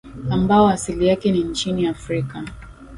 [0.29, 2.43] ambao asili yake ni nchini afrika